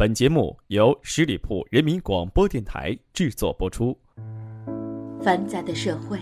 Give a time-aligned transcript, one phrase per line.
[0.00, 3.94] 本节目由十里铺人民广播电台制作播出。
[5.20, 6.18] 繁杂的社会，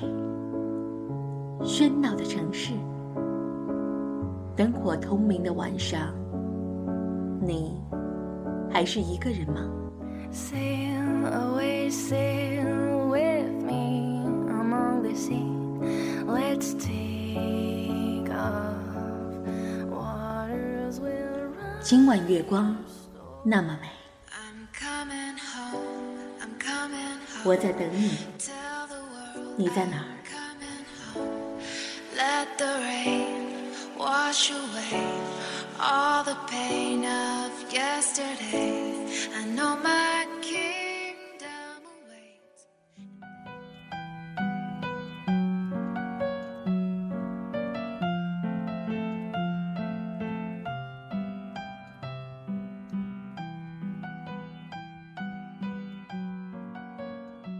[1.62, 2.72] 喧闹的城市，
[4.56, 6.12] 灯火通明的晚上，
[7.40, 7.80] 你
[8.68, 9.70] 还是一个人吗？
[21.80, 22.76] 今晚月光
[23.50, 23.88] 那么美，
[27.44, 28.18] 我在等你，
[29.56, 30.04] 你在哪儿？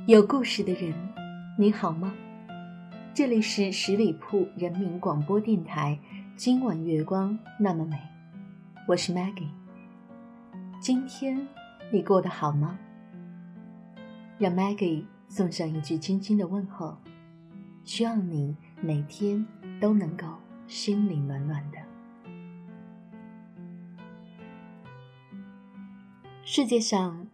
[0.08, 0.94] 有故事的人，
[1.58, 2.14] 你好吗？
[3.12, 5.98] 这里是十里铺人民广播电台。
[6.34, 8.00] 今晚月光那么美，
[8.86, 9.50] 我是 Maggie。
[10.80, 11.46] 今天
[11.92, 12.78] 你过得好吗？
[14.38, 16.96] 让 Maggie 送上一句轻轻的问候，
[17.84, 19.46] 希望你每天
[19.78, 20.24] 都能够
[20.66, 21.76] 心里暖暖的。
[26.44, 27.26] 世界上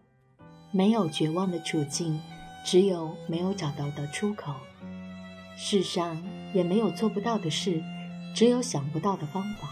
[0.73, 2.19] 没有绝望的处境。
[2.65, 4.55] 只有没有找到的出口，
[5.55, 6.19] 世上
[6.51, 7.79] 也没有做不到的事，
[8.33, 9.69] 只有想不到的方法。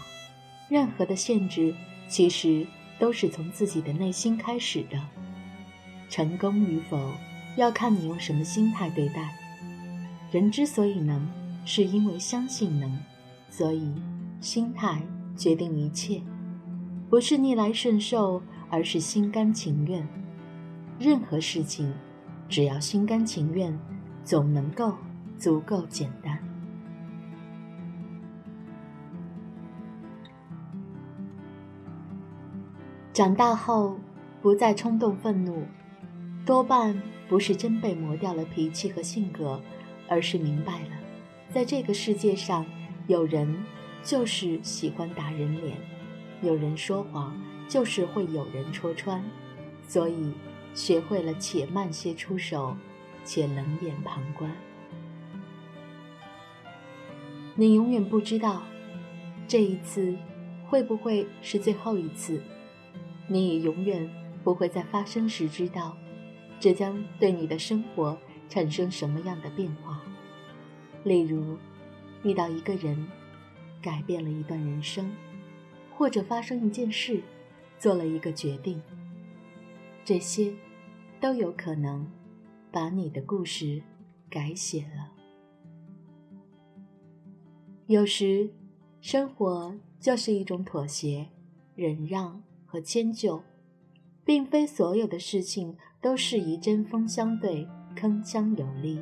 [0.68, 1.74] 任何的限制，
[2.08, 2.64] 其实
[3.00, 5.00] 都是从自己的内心开始的。
[6.08, 7.10] 成功与否，
[7.56, 9.36] 要看你用什么心态对待。
[10.30, 11.20] 人之所以能，
[11.64, 12.96] 是因为相信能，
[13.50, 13.92] 所以
[14.40, 15.02] 心态
[15.36, 16.22] 决定一切，
[17.10, 20.06] 不是逆来顺受，而是心甘情愿。
[21.00, 21.92] 任何事情。
[22.54, 23.76] 只要心甘情愿，
[24.22, 24.94] 总能够
[25.36, 26.38] 足够简单。
[33.12, 33.98] 长大后
[34.40, 35.64] 不再冲动愤怒，
[36.46, 36.96] 多半
[37.28, 39.60] 不是真被磨掉了脾气和性格，
[40.08, 40.90] 而是明白了，
[41.52, 42.64] 在这个世界上，
[43.08, 43.52] 有人
[44.04, 45.76] 就是喜欢打人脸，
[46.40, 47.36] 有人说谎
[47.68, 49.20] 就是会有人戳穿，
[49.88, 50.32] 所以。
[50.74, 52.76] 学会了且慢些出手，
[53.24, 54.50] 且冷眼旁观。
[57.54, 58.62] 你永远不知道，
[59.46, 60.16] 这一次
[60.68, 62.42] 会不会是最后一次。
[63.28, 64.10] 你也永远
[64.42, 65.96] 不会在发生时知道，
[66.58, 68.18] 这将对你的生活
[68.48, 70.02] 产生什么样的变化。
[71.04, 71.56] 例如，
[72.24, 73.06] 遇到一个人，
[73.80, 75.10] 改变了一段人生，
[75.94, 77.22] 或者发生一件事，
[77.78, 78.82] 做了一个决定。
[80.04, 80.54] 这些。
[81.20, 82.06] 都有可能
[82.70, 83.82] 把你的故事
[84.28, 85.10] 改写了。
[87.86, 88.50] 有时，
[89.00, 91.26] 生活就是一种妥协、
[91.74, 93.42] 忍让和迁就，
[94.22, 97.66] 并非所有的事情都适宜针锋相对、
[97.96, 99.00] 铿锵有力。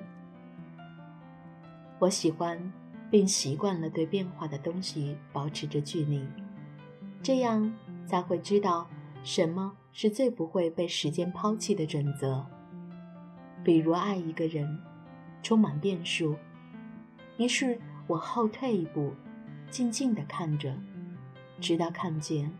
[1.98, 2.72] 我喜欢
[3.10, 6.24] 并习惯了对变化的东西保持着距离，
[7.20, 7.74] 这样
[8.06, 8.88] 才会知道
[9.24, 9.76] 什么。
[9.92, 12.46] 是最不会被时间抛弃的准则。
[13.62, 14.80] 比如爱一个人，
[15.42, 16.36] 充满变数，
[17.36, 19.12] 于是我后退一步，
[19.70, 20.74] 静静地看着，
[21.60, 22.50] 直到看见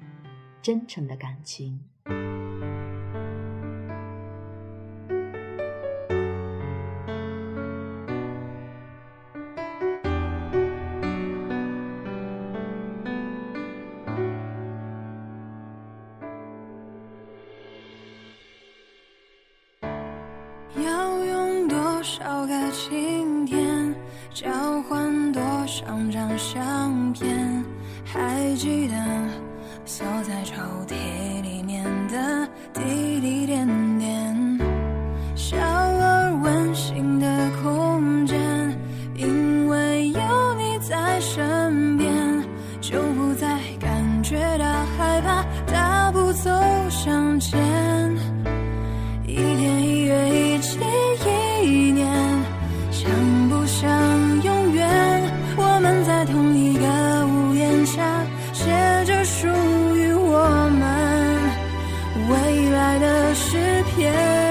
[0.60, 1.81] 真诚的感情。
[20.77, 23.94] 要用多少个晴天，
[24.33, 24.50] 交
[24.88, 27.65] 换多少张相片，
[28.05, 28.94] 还记得
[29.84, 30.55] 锁在抽
[30.87, 30.94] 屉
[31.43, 33.91] 里面的滴滴点点。
[63.34, 64.41] 诗篇。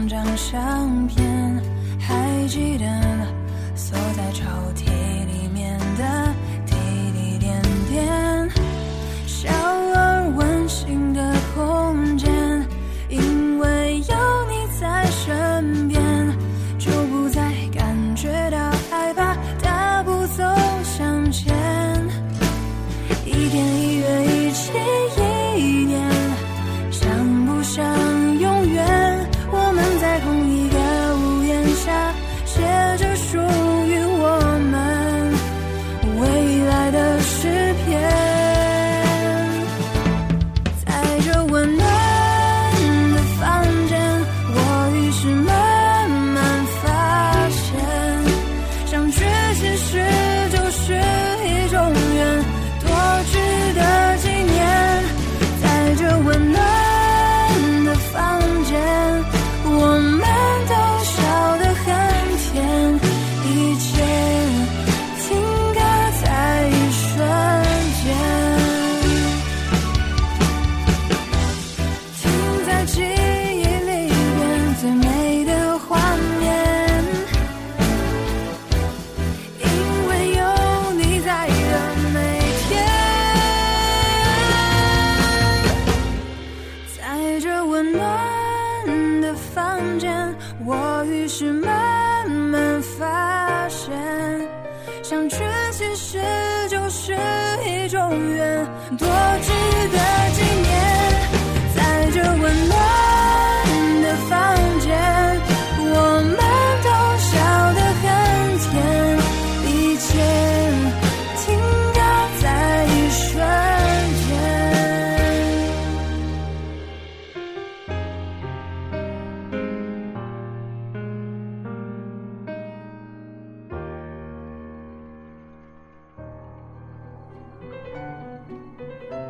[0.00, 1.62] 两张相片
[1.98, 2.86] 还记得
[3.74, 4.86] 锁在抽屉
[5.26, 6.29] 里面的。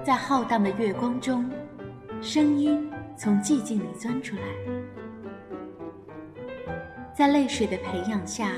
[0.02, 1.48] 在浩荡的月光中，
[2.22, 4.42] 声音从寂静里钻出来，
[7.14, 8.50] 在泪水的培养下，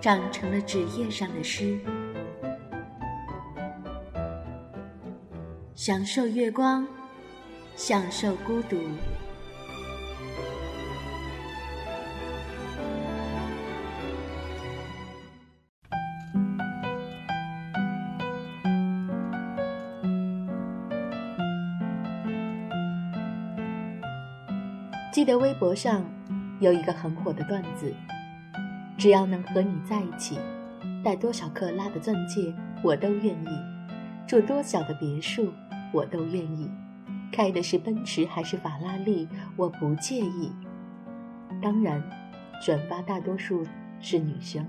[0.00, 1.78] 长成了纸页上的诗。
[5.76, 6.86] 享受月光，
[7.76, 8.76] 享受孤独。
[25.10, 26.04] 记得微博上
[26.60, 27.94] 有一个很火的段子：
[28.98, 30.38] 只要能和你在一起，
[31.02, 33.48] 戴多少克拉的钻戒我都愿意，
[34.26, 35.50] 住多小的别墅
[35.94, 36.70] 我都愿意，
[37.32, 40.52] 开的是奔驰还是法拉利我不介意。
[41.62, 42.02] 当然，
[42.62, 43.64] 转发大多数
[44.00, 44.66] 是女生。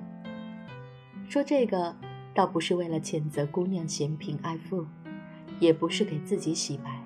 [1.28, 1.94] 说这个
[2.34, 4.86] 倒不是为了谴责姑娘嫌贫爱富，
[5.60, 7.04] 也不是给自己洗白，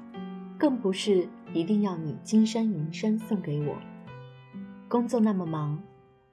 [0.55, 1.27] 更不是。
[1.53, 3.77] 一定要你金山银山送给我。
[4.87, 5.81] 工作那么忙，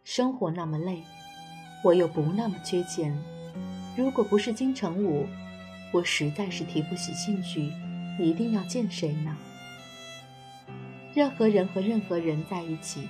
[0.03, 1.03] 生活那么累，
[1.85, 3.17] 我又不那么缺钱。
[3.97, 5.27] 如果不是金城武，
[5.93, 7.71] 我实在是提不起兴趣，
[8.19, 9.37] 一定要见谁呢？
[11.13, 13.09] 任何人和任何人在一起，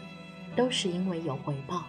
[0.57, 1.85] 都是因为有回报，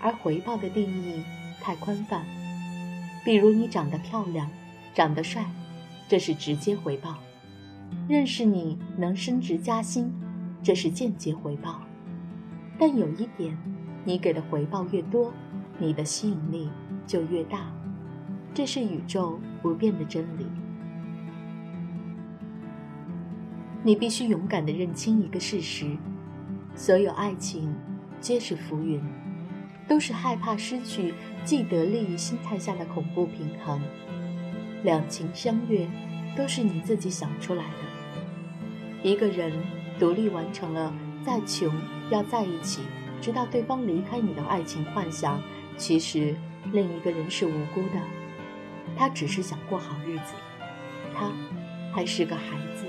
[0.00, 1.22] 而回报的定义
[1.60, 2.24] 太宽泛。
[3.24, 4.50] 比如你长得漂亮，
[4.94, 5.44] 长得帅，
[6.08, 7.18] 这是直接回报。
[8.08, 10.12] 认识你能升职加薪，
[10.62, 11.82] 这是间接回报。
[12.78, 13.56] 但有一点，
[14.04, 15.32] 你给的回报越多，
[15.78, 16.68] 你的吸引力
[17.06, 17.72] 就越大，
[18.52, 20.46] 这是宇宙不变的真理。
[23.84, 25.96] 你必须勇敢地认清一个事实：
[26.74, 27.74] 所有爱情
[28.20, 29.02] 皆是浮云，
[29.88, 33.80] 都是害怕失去既得利益心态下的恐怖平衡。
[34.84, 35.88] 两情相悦，
[36.36, 39.02] 都是你自己想出来的。
[39.02, 39.52] 一个人
[39.98, 40.92] 独立完成了
[41.24, 41.70] 再穷
[42.10, 42.82] 要在一起，
[43.20, 45.40] 直到对方离开你的爱情幻想，
[45.76, 46.34] 其实
[46.72, 48.00] 另一个人是无辜的，
[48.96, 50.34] 他只是想过好日子，
[51.14, 51.30] 他
[51.92, 52.86] 还是个孩子。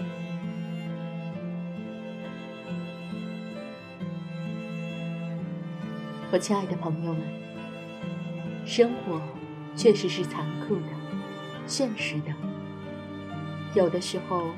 [6.31, 7.21] 我亲爱的朋友们，
[8.65, 9.21] 生活
[9.75, 10.87] 确实是残酷的、
[11.67, 12.33] 现实的，
[13.75, 14.51] 有的时候。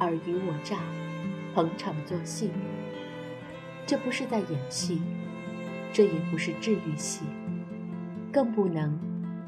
[0.00, 0.76] 尔虞我诈，
[1.54, 2.50] 逢场作戏，
[3.86, 5.00] 这不是在演戏，
[5.94, 7.24] 这也不是治愈系，
[8.30, 8.96] 更不能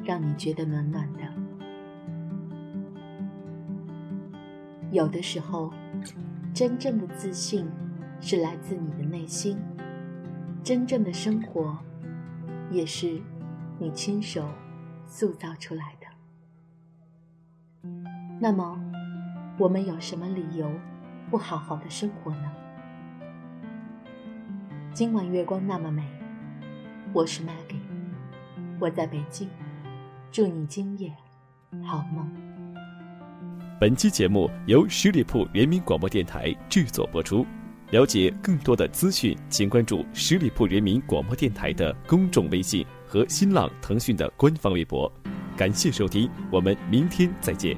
[0.03, 1.21] 让你觉得暖暖的。
[4.91, 5.75] 有的时候，
[6.55, 7.69] 真正的自信
[8.19, 9.59] 是来自你的内心，
[10.65, 11.79] 真正的生活
[12.71, 13.21] 也是
[13.79, 14.49] 你亲手
[15.07, 16.07] 塑造出来的。
[18.41, 18.90] 那么。
[19.61, 20.73] 我们有什么理由
[21.31, 22.51] 不好好的生活呢？
[24.95, 26.03] 今晚月光那么美，
[27.13, 27.77] 我是 Maggie，
[28.81, 29.51] 我在北京，
[30.33, 31.13] 祝你今夜
[31.85, 32.27] 好梦。
[33.79, 37.45] 本期节目由十里铺人民广播电台制作播出。
[37.91, 45.13] 了解更多的资讯，请关注十里铺人民广播电台的公众微信和新浪、腾讯的官方微博。
[45.55, 47.77] 感谢收听，我们明天再见。